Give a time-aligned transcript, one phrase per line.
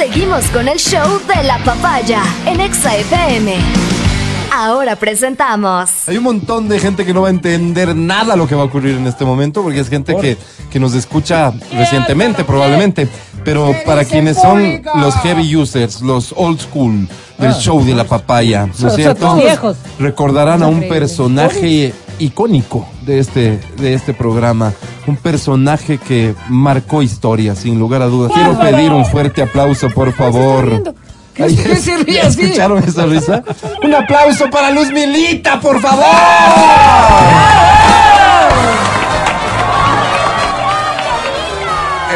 [0.00, 3.54] Seguimos con el show de la papaya en Exa FM.
[4.50, 6.08] Ahora presentamos.
[6.08, 8.64] Hay un montón de gente que no va a entender nada lo que va a
[8.64, 10.38] ocurrir en este momento, porque es gente que,
[10.70, 13.10] que nos escucha recientemente, probablemente.
[13.44, 17.06] Pero para quienes son los heavy users, los old school
[17.36, 19.34] del show de la papaya, ¿no es cierto?
[19.34, 19.76] viejos.
[19.98, 24.72] Recordarán a un personaje icónico de este, de este programa,
[25.10, 28.32] un personaje que marcó historia, sin lugar a dudas.
[28.32, 30.94] Quiero pedir un fuerte aplauso, por favor.
[31.38, 32.42] Ay, qué se ríe ¿ya así?
[32.42, 33.42] ¿Escucharon esa risa?
[33.82, 36.04] Un aplauso para Luz Milita, por favor.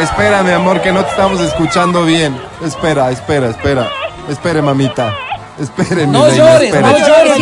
[0.00, 2.36] Espera, mi amor, que no te estamos escuchando bien.
[2.64, 3.88] Espera, espera, espera.
[4.28, 5.12] Espere, mamita.
[5.58, 7.36] Espere, mi No reina, llores, no llores.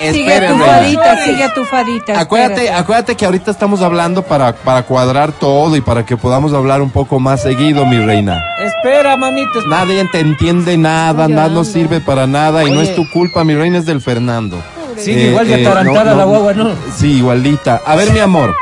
[0.00, 0.66] Sigue Espere, tu reina.
[0.66, 2.20] fadita, sigue tu fadita.
[2.20, 2.80] Acuérdate, espérate.
[2.82, 6.90] acuérdate que ahorita estamos hablando para, para cuadrar todo y para que podamos hablar un
[6.90, 8.42] poco más seguido, mi reina.
[8.58, 9.50] Espera, mamita.
[9.58, 9.76] espera.
[9.84, 13.54] Nadie te entiende nada, nada no sirve para nada y no es tu culpa, mi
[13.54, 14.62] reina es del Fernando.
[14.96, 16.70] Sí, Eh, igual de eh, atarantada la guagua, ¿no?
[16.96, 17.80] Sí, igualita.
[17.86, 18.54] A ver, mi amor.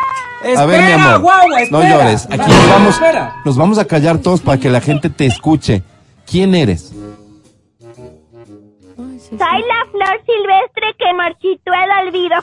[0.56, 1.20] A ver, mi amor.
[1.20, 2.26] guagua, no llores.
[2.30, 3.36] Aquí nos vamos, espera.
[3.44, 5.82] nos vamos a callar todos para que la gente te escuche.
[6.30, 6.92] ¿Quién eres?
[9.28, 12.36] Soy la flor silvestre que marchitó el olvido.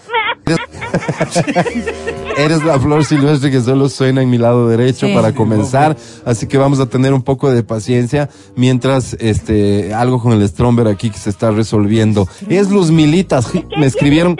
[2.38, 5.14] Eres la flor silvestre que solo suena en mi lado derecho Sí.
[5.14, 10.34] para comenzar, así que vamos a tener un poco de paciencia mientras este algo con
[10.34, 12.28] el Stromber aquí que se está resolviendo.
[12.50, 14.36] Es Luz Militas, ¿Qué me escribieron.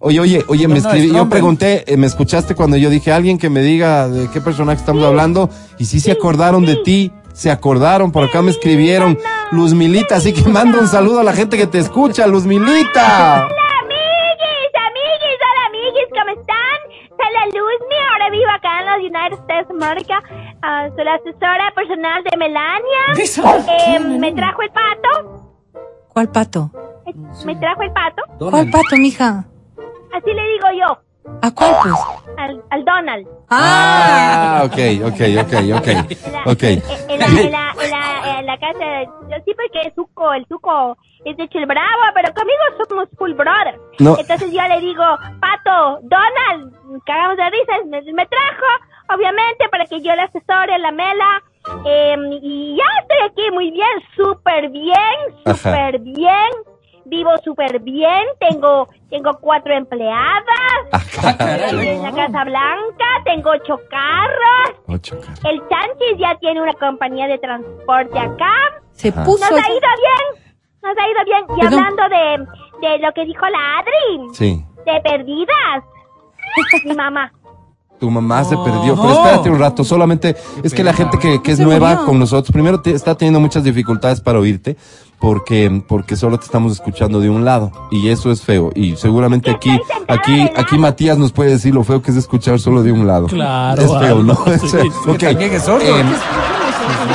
[0.00, 1.30] Oye, oye, oye, me no, escribí, yo Stromberg.
[1.30, 5.02] pregunté, eh, me escuchaste cuando yo dije alguien que me diga de qué personaje estamos
[5.04, 9.16] hablando y sí se acordaron de ti, se acordaron, por acá me escribieron
[9.52, 13.46] Luz Milita, así que mando un saludo a la gente que te escucha, Luz Milita.
[13.46, 16.78] Hola, amiguis, amiguis, hola, amiguis, ¿cómo están?
[17.10, 20.20] Soy la Luzmi, ahora vivo acá en los United States of America.
[20.62, 23.02] Ah, soy la asesora personal de Melania.
[23.16, 25.54] Eh, me trajo el pato.
[26.08, 26.70] ¿Cuál pato?
[27.06, 27.12] Eh,
[27.46, 28.22] Me trajo el pato.
[28.50, 29.44] ¿Cuál pato, mija?
[30.12, 30.98] Así le digo yo,
[31.42, 31.94] ¿A cuál, pues?
[32.38, 33.26] al, al Donald.
[33.50, 36.64] Ah, Ah, ok, ok, ok, ok, En la, ok.
[37.20, 40.46] En, la, en, la, en, la, en la casa, yo sí porque el suco, el
[40.46, 42.58] suco es de Chile Bravo, pero conmigo
[42.88, 43.78] somos full brothers.
[43.98, 44.16] No.
[44.18, 45.02] Entonces yo le digo,
[45.40, 46.72] Pato, Donald,
[47.04, 48.66] cagamos de risas, me, me trajo,
[49.14, 51.42] obviamente, para que yo le asesore la mela.
[51.84, 56.48] eh, y ya estoy aquí muy bien, súper bien, súper bien.
[57.08, 60.44] Vivo súper bien, tengo tengo cuatro empleadas,
[60.92, 65.50] estoy en la Casa Blanca, tengo ocho carros, Ocho, cara.
[65.50, 68.52] el Chanchis ya tiene una compañía de transporte acá.
[68.92, 69.38] se puso.
[69.50, 70.54] Nos ha ido bien.
[70.82, 71.44] Nos ha ido bien.
[71.56, 71.84] Y Perdón.
[71.84, 74.64] hablando de, de lo que dijo la Adri, Sí.
[74.84, 75.84] de perdidas.
[76.84, 77.32] Mi mamá.
[78.00, 79.02] Tu mamá se perdió, No.
[79.02, 82.06] pero espérate un rato, solamente es que la gente que, que es nueva murió.
[82.06, 84.76] con nosotros, primero te- está teniendo muchas dificultades para oírte,
[85.18, 89.50] porque, porque solo te estamos escuchando de un lado, y eso es feo, y seguramente
[89.50, 89.76] aquí,
[90.06, 93.26] aquí, aquí Matías nos puede decir lo feo que es escuchar solo de un lado.
[93.26, 94.32] Claro, Es feo, ¿no?
[94.34, 95.84] Álvaro, sí, sí, Ok, también es sordo.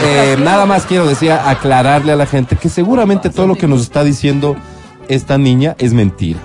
[0.04, 3.82] eh, nada más quiero decir, aclararle a la gente que seguramente todo lo que nos
[3.82, 4.56] está diciendo
[5.08, 6.40] esta niña es mentira.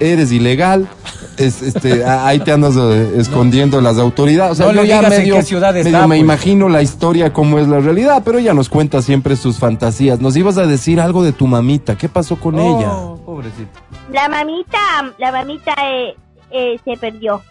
[0.00, 0.88] Eres ilegal,
[1.36, 4.52] es, este, ahí te andas eh, escondiendo las autoridades.
[4.52, 6.20] O sea, No yo le ya digas en medio, qué ciudad medio me pues.
[6.20, 10.20] imagino la historia como es la realidad, pero ella nos cuenta siempre sus fantasías.
[10.20, 12.92] Nos ibas a decir algo de tu mamita, ¿qué pasó con ella?
[12.92, 13.78] Oh, pobrecito.
[14.12, 14.78] La mamita,
[15.18, 16.14] la mamita eh,
[16.50, 17.42] eh, se perdió.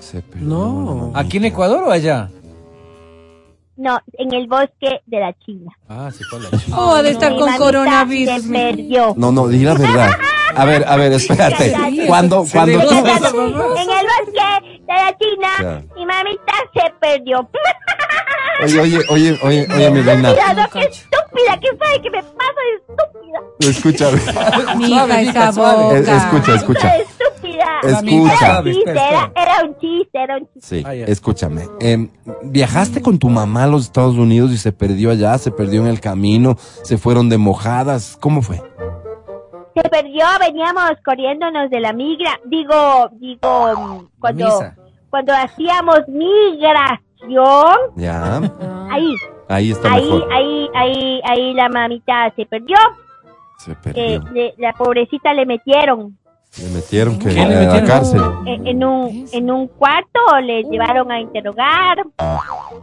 [0.00, 1.12] Se perdió No.
[1.14, 2.28] ¿Aquí en Ecuador o allá?
[3.76, 5.72] No, en el bosque de la China.
[5.88, 6.78] Ah, se fue a la chica.
[6.78, 8.42] Oh, de estar con coronavirus.
[8.42, 9.14] Se perdió.
[9.16, 10.10] No, no, di la verdad.
[10.56, 11.74] A ver, a ver, espérate.
[12.06, 12.90] Cuando, cuando tú...
[12.94, 17.48] En el bosque de la China, mi mamita se perdió.
[18.62, 20.34] Oye, oye, oye, oye, oye, mi reina.
[20.34, 23.40] Qué estúpida, ¿qué sabe que me pasa de estúpida?
[23.60, 24.76] Escúchame.
[24.76, 25.98] Mija, esa boca.
[25.98, 26.96] Escucha, escucha.
[26.96, 27.64] Estúpida.
[27.82, 28.46] Escucha.
[28.46, 30.60] Era un chiste, era, era un chiste, era un chiste.
[30.76, 31.66] Sí, Ah, escúchame.
[31.80, 32.08] Em,
[32.42, 35.36] ¿Viajaste con tu mamá a los Estados Unidos y se perdió allá?
[35.38, 36.56] ¿Se perdió en el camino?
[36.84, 38.16] ¿Se fueron de mojadas?
[38.20, 38.62] ¿Cómo fue?
[39.74, 42.38] Se perdió, veníamos corriéndonos de la migra.
[42.44, 44.76] Digo, digo, cuando, misa.
[45.10, 48.36] cuando hacíamos migración, Ya,
[48.90, 49.14] ahí,
[49.48, 50.32] ahí está ahí, mejor.
[50.32, 52.76] ahí, ahí, ahí la mamita se perdió.
[53.58, 54.24] Se Eh, perdió.
[54.32, 56.18] le- la pobrecita le metieron.
[56.58, 57.86] Le metieron que ¿Qué le a la metieron?
[57.88, 58.20] cárcel.
[58.44, 61.96] en, en un, en un cuarto le llevaron a interrogar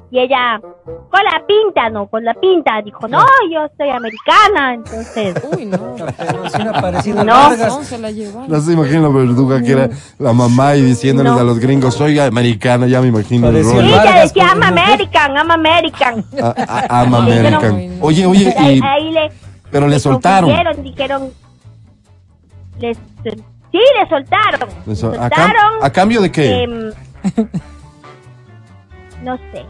[0.10, 5.36] y ella con la pinta, no, con la pinta, dijo, no, yo soy americana, entonces,
[5.56, 5.96] Uy, no.
[6.18, 7.56] Pero sí una parecida No.
[7.56, 8.50] No, se la llevaron.
[8.50, 11.38] No se imagina la verduga que era la mamá y diciéndoles No.
[11.40, 13.60] a los gringos, soy americana, ya me imagino el y
[13.94, 14.64] ella decía, I'm.
[14.64, 16.26] American, I'm American.
[16.42, 16.56] A-
[16.90, 18.00] a- I'm Ay, American.
[18.00, 18.06] no.
[18.06, 19.32] Oye, oye, ahí, y, ahí le,
[19.70, 20.50] pero le soltaron.
[20.50, 21.32] confundieron, dijeron,
[22.80, 22.98] les,
[23.72, 26.64] sí, le soltaron, le ¿A, cam- soltaron, a cambio de qué?
[26.64, 26.92] Em,
[29.24, 29.66] no sé.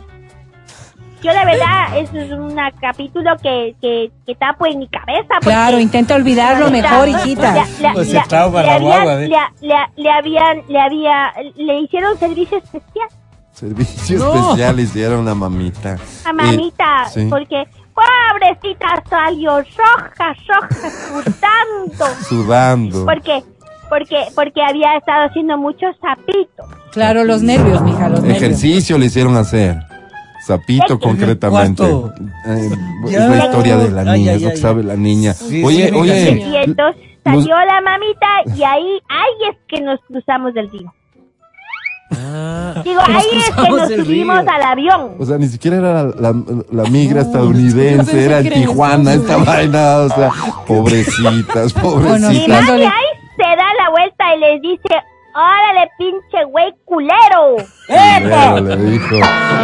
[1.22, 5.34] Yo la verdad, eso es un capítulo que, que, que tapo en mi cabeza.
[5.42, 7.56] Claro, intenta olvidarlo mejor, hijita.
[7.56, 7.92] le-
[10.10, 10.64] habían- ¿eh?
[10.70, 13.10] le, había, le hicieron servicio especial
[13.52, 14.34] Servicio No.
[14.34, 15.98] especial hicieron a mamita.
[16.24, 17.28] a mamita, Eh, sí.
[17.30, 23.06] porque pobrecita salió roja, roja, sudando, Sudando.
[23.06, 23.44] porque,
[23.90, 26.66] porque, porque había estado haciendo muchos zapitos.
[26.92, 28.38] Claro, los nervios, mija, los nervios.
[28.44, 29.78] Ejercicio le hicieron hacer.
[30.46, 31.84] Zapito En concretamente.
[31.84, 32.70] Eh,
[33.08, 35.34] es la historia de la niña, ay, es lo ay, que sabe la niña.
[35.34, 36.32] Sí, oye, sí, oye.
[36.50, 40.92] Y entonces salió la mamita y ahí, ahí es que nos cruzamos del río.
[42.12, 44.52] Ah, Digo, ahí es que nos subimos río.
[44.52, 45.12] al avión.
[45.20, 49.98] o sea, ni siquiera era la, la- la migra estadounidense, era en Tijuana esta vaina,
[50.00, 50.32] o sea,
[50.66, 52.30] pobrecitas, pobrecitas.
[52.30, 52.88] Ahí se da
[53.90, 54.96] la vuelta y les dice,
[55.36, 57.58] órale pinche güey culero.
[57.88, 59.16] Le dijo,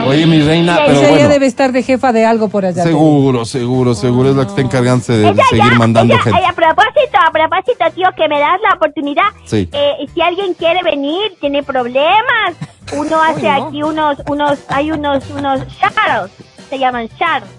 [0.08, 2.84] oye mi reina, pero Ella ya bueno, debe estar de jefa de algo por allá.
[2.84, 6.40] seguro, seguro, seguro es la que está encargándose de Ella seguir ya, mandando ella- gente.
[6.40, 9.24] ay, a propósito, a propósito, tío, que me das la oportunidad.
[9.46, 9.70] Sí.
[9.72, 12.54] Eh, si alguien quiere venir, tiene problemas.
[12.96, 13.68] Uno hace no.
[13.68, 16.32] aquí unos, unos, hay unos, unos sharos,
[16.70, 17.50] se llaman sharos.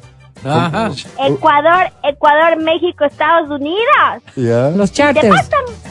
[0.45, 0.91] Ajá.
[1.25, 4.23] Ecuador, Ecuador, México, Estados Unidos.
[4.77, 5.29] Los Te charters.
[5.29, 5.86] pasan.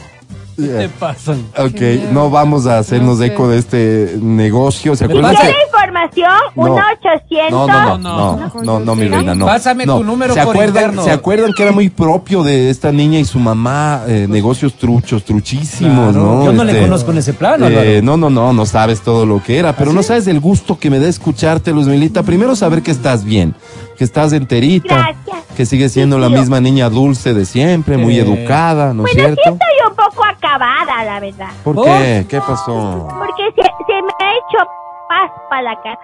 [0.56, 0.78] Ya.
[0.80, 1.44] ¿Qué pasan?
[1.58, 3.32] Ok, no vamos a hacernos No sé.
[3.32, 4.96] eco de este negocio.
[4.96, 6.30] ¿Se Me acuerdan pasa- que- ¿Quiere información?
[6.56, 6.62] No.
[6.62, 9.46] 1 800 No, no, no, No, no, no, no, mi reina, no.
[9.46, 9.98] Pásame No.
[9.98, 11.04] tu número ¿Se por acuerdan, interno.
[11.04, 14.02] ¿Se acuerdan que era muy propio de esta niña y su mamá?
[14.08, 16.44] eh, negocios truchos, truchísimos, Claro, ¿no?
[16.44, 19.26] Yo no le Este, conozco en ese plano, eh, no, no, no, no sabes todo
[19.26, 22.22] lo que era, pero no sabes el gusto que me da escucharte, Luz Milita.
[22.22, 23.54] Primero saber que estás bien,
[23.98, 25.44] que estás enterita, Gracias.
[25.56, 28.22] que sigues siendo Sí, la misma niña dulce de siempre, muy Eh.
[28.22, 29.40] educada, ¿no es Bueno, sí cierto?
[29.42, 30.24] estoy un poco
[30.56, 31.48] acabada, la verdad.
[31.64, 32.26] ¿Por qué?
[32.28, 33.08] ¿Qué pasó?
[33.18, 34.68] Porque se, se me ha hecho
[35.08, 35.98] paz para la cara.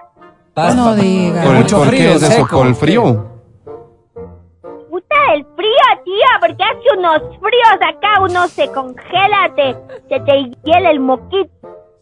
[0.53, 0.75] Pasa.
[0.75, 1.43] No diga.
[1.43, 2.31] ¿Por, mucho por qué es eso?
[2.31, 2.57] seco.
[2.57, 3.25] ¿Por el frío?
[4.89, 9.75] Puta, el frío, tío, porque hace unos fríos acá, uno se congela, te,
[10.09, 11.49] se te hiela el moquito.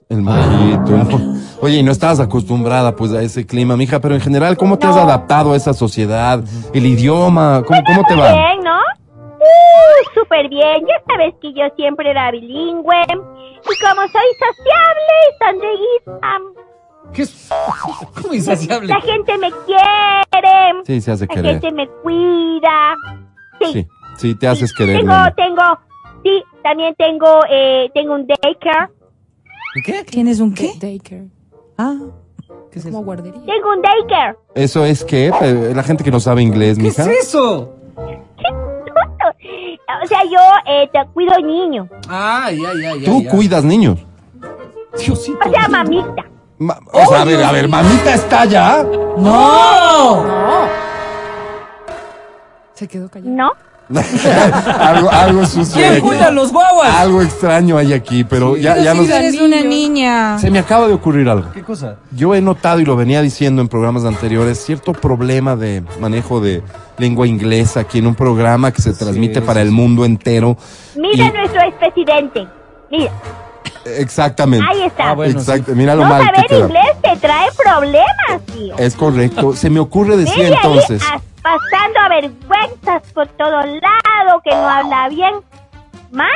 [0.10, 0.96] El mojito.
[0.96, 4.58] el mo- Oye, y no estabas acostumbrada pues a ese clima, mija, pero en general,
[4.58, 6.44] ¿cómo te has adaptado a esa sociedad?
[6.74, 8.34] El idioma, ¿cómo, cómo te va?
[8.34, 8.78] Bien, ¿no?
[9.72, 10.86] Uh, súper bien.
[10.88, 13.02] Ya sabes que yo siempre era bilingüe.
[13.10, 16.40] Y como soy sociable y sonreísta,
[17.14, 17.50] ¿Qué es?
[18.22, 18.88] ¿Cómo insaciable?
[18.88, 21.52] la gente me quiere, Sí, se hace la querer.
[21.62, 22.96] gente me cuida.
[23.60, 23.88] Sí, Sí,
[24.18, 25.00] sí, te haces querer.
[25.02, 25.62] tengo, tengo,
[26.24, 28.90] sí, también tengo, eh, tengo un daycare.
[29.86, 30.04] ¿Qué?
[30.06, 30.72] ¿Tienes un qué?
[30.80, 31.28] Daycare.
[31.78, 31.96] Ah,
[32.72, 33.06] ¿Qué es Como eso?
[33.06, 33.42] guardería.
[33.46, 34.36] Tengo un daycare.
[34.56, 35.32] ¿Eso es qué?
[35.76, 37.12] La gente que no sabe inglés, ¿Qué es mija.
[37.12, 37.76] eso?
[40.04, 41.88] O sea, yo eh, te cuido niños.
[42.10, 43.28] Ay, ay, ay, Tú ay, ay.
[43.28, 44.00] cuidas niños.
[44.98, 45.38] Diosito.
[45.48, 46.24] O sea, mamita.
[46.60, 48.84] Ma- o sea, a ver, a ver, mamita está ya.
[48.84, 50.24] no.
[50.26, 50.68] No.
[52.74, 53.32] Se quedó callado.
[53.32, 53.52] ¿No?
[54.80, 55.82] algo, algo sucio.
[55.82, 56.90] ¿Quién cuida los guaguas?
[56.96, 59.10] Algo extraño hay aquí, pero ya, ya nos...
[59.10, 60.38] eres una niña.
[60.40, 61.52] Se me acaba de ocurrir algo.
[61.52, 61.98] ¿Qué cosa?
[62.12, 66.62] Yo he notado y lo venía diciendo en programas anteriores, cierto problema de manejo de
[66.98, 70.58] lengua inglesa aquí en un programa que se transmite Sí, para el mundo entero.
[70.96, 72.48] Mira Y- nuestro expresidente.
[72.90, 73.12] Mira,
[73.86, 74.66] Exactamente.
[74.70, 75.10] ahí está.
[75.10, 75.74] Ah, bueno, Exacto.
[75.76, 78.78] Mira lo no mal que saber inglés te trae problemas, tío.
[78.78, 79.56] Es correcto.
[79.56, 81.02] Se me ocurre decir entonces.
[82.22, 85.34] Vergüenzas por todo lado, que no habla bien.
[86.12, 86.28] Mal.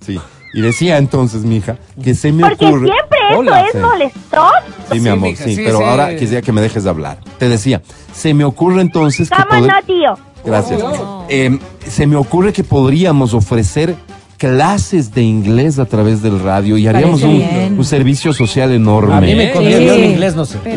[0.00, 0.20] Sí.
[0.52, 2.86] Y decía entonces, mija, que se me Porque ocurre.
[2.88, 3.78] siempre eso Hola, es sí.
[3.78, 4.52] molestoso.
[4.92, 5.84] Sí, mi Sí, amor, mija, sí, sí, pero sí.
[5.84, 7.18] ahora quisiera que me dejes de hablar.
[7.38, 7.82] Te decía,
[8.14, 10.18] se me ocurre entonces que ¿Cómo poder- no, tío?
[10.44, 10.80] Gracias.
[10.80, 11.24] No.
[11.28, 13.96] Eh, se me ocurre que podríamos ofrecer
[14.38, 19.14] clases de inglés a través del radio y haríamos un, servicio social enorme.
[19.14, 19.52] A mí me Sí.
[19.54, 20.58] conviene, en inglés no sé.
[20.66, 20.76] Y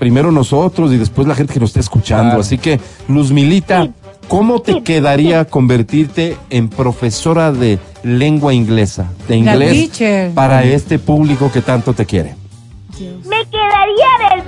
[0.00, 2.24] primero nosotros y después la gente que nos está escuchando.
[2.30, 2.40] Claro.
[2.40, 3.90] Así que, Luz Milita, Sí.
[4.26, 4.80] ¿cómo te Sí.
[4.80, 9.90] quedaría convertirte en profesora de lengua inglesa, de inglés,
[10.34, 12.34] para este público que tanto te quiere?
[12.98, 13.24] Dios.
[13.26, 14.44] Me quedaría del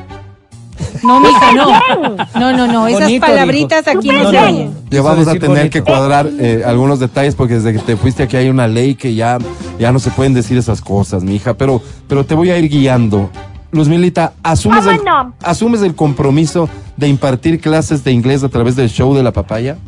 [1.04, 2.16] No, mija, no.
[2.40, 2.86] No, no, no.
[2.86, 4.46] Esas Bonito, palabritas aquí no No, se no.
[4.46, 4.74] oyen.
[4.90, 5.70] Ya vamos a tener bonito.
[5.70, 9.14] que cuadrar eh, algunos detalles porque desde que te fuiste aquí hay una ley que
[9.14, 9.38] ya,
[9.78, 12.68] ya no se pueden decir esas cosas, mi hija, pero, pero te voy a ir
[12.70, 13.30] guiando.
[13.72, 15.00] Luz Milita, ¿asumes el.
[15.42, 19.78] ¿asumes el compromiso de impartir clases de inglés a través del show de la papaya?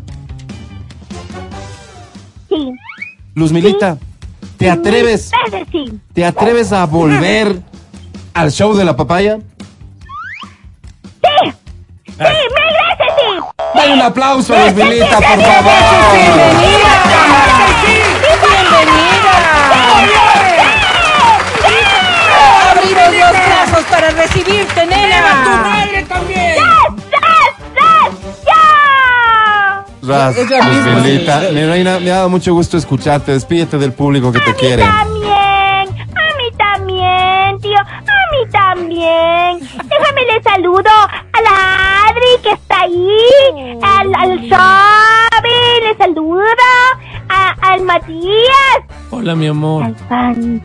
[2.48, 2.72] Sí.
[3.34, 3.98] Luz Milita,
[4.56, 6.00] ¿te atreves, Veces sí.
[6.14, 7.60] te atreves a volver
[8.32, 9.38] al show de la papaya?
[11.22, 11.50] Sí.
[12.06, 13.62] Sí, mil veces sí.
[13.74, 15.72] Dale un aplauso a Luz Milita, por favor.
[15.72, 17.13] Abrimos
[30.14, 31.54] Ras, Ella misma, sí.
[31.54, 33.33] mi reina, me ha dado mucho gusto escucharte.
[33.33, 34.83] Despídete del público que te A quiere.
[34.85, 38.00] mí también, a mí también, tío, a
[38.33, 39.61] mí también.
[39.88, 46.42] Déjame le saludo a la Adri que está ahí, al, al Xavi, le saludo
[47.28, 48.78] a, al Matías,
[49.11, 49.85] Hola, mi amor.
[49.85, 50.64] al Pancho.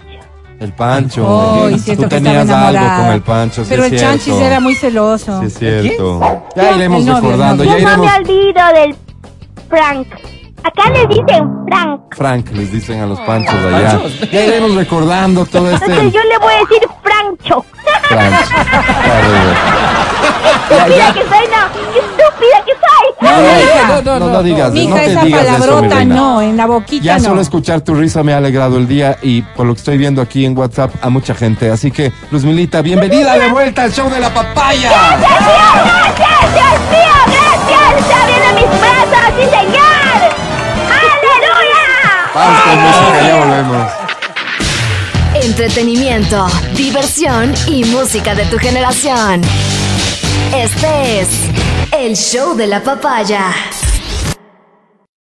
[0.60, 1.24] El Pancho.
[1.26, 2.98] Oh, Tú tenías algo enamorada.
[3.06, 4.18] con el Pancho, sí Pero es el cierto.
[4.18, 5.40] chanchis era muy celoso.
[5.40, 6.44] Sí, es cierto.
[6.54, 7.78] Ya iremos El novio, el recordando, novio.
[7.78, 8.06] ya Yo no iremos.
[8.12, 8.96] me olvido del
[9.70, 10.08] Frank.
[10.64, 12.02] Acá le dicen Frank.
[12.18, 13.92] Frank, les dicen a los Panchos allá.
[13.92, 14.32] Panchos.
[14.32, 15.86] Ya iremos recordando todo este.
[15.86, 17.66] Entonces yo le voy a decir Francho.
[18.10, 18.34] Frank.
[19.04, 19.28] Claro,
[20.70, 21.94] Estúpida que soy, no.
[21.94, 22.80] Qué estúpida que soy.
[23.22, 27.04] No, no, no, no, no digas, Mija, no te esa palabrota no, en la boquita
[27.04, 27.24] Ya no.
[27.26, 30.22] solo escuchar tu risa me ha alegrado el día y por lo que estoy viendo
[30.22, 31.70] aquí en WhatsApp a mucha gente.
[31.70, 34.90] Así que, Luz Milita, bienvenida de vuelta al show de la papaya.
[36.18, 36.69] ¡Gracias!
[45.34, 49.42] Entretenimiento, diversión y música de tu generación.
[50.56, 51.30] Este es
[51.92, 53.54] el show de la papaya.